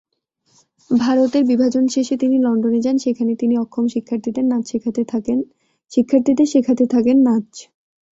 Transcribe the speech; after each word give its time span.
ভারতের 0.89 1.43
বিভাজন 1.43 1.85
শেষে 1.87 2.15
তিনি 2.17 2.35
লন্ডনে 2.39 2.79
যান 2.81 2.97
সেখানে 2.97 3.31
তিনি 3.35 3.55
অক্ষম 3.57 3.85
শিক্ষার্থীদের 3.93 4.45
শেখাতে 6.51 6.85
থাকেন 6.91 7.17
নাচ। 7.27 7.49